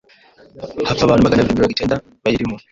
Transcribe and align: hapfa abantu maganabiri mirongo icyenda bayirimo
hapfa 0.87 1.03
abantu 1.03 1.23
maganabiri 1.25 1.55
mirongo 1.57 1.73
icyenda 1.73 1.95
bayirimo 2.23 2.55